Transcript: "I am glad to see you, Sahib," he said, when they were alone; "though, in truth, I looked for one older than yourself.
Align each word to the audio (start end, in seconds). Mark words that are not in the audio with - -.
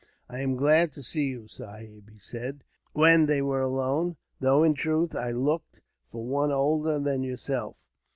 "I 0.27 0.39
am 0.39 0.55
glad 0.55 0.91
to 0.93 1.03
see 1.03 1.25
you, 1.27 1.47
Sahib," 1.47 2.09
he 2.09 2.17
said, 2.17 2.63
when 2.91 3.27
they 3.27 3.39
were 3.43 3.61
alone; 3.61 4.15
"though, 4.39 4.63
in 4.63 4.73
truth, 4.73 5.13
I 5.15 5.29
looked 5.29 5.79
for 6.11 6.25
one 6.25 6.51
older 6.51 6.97
than 6.97 7.21
yourself. 7.21 7.75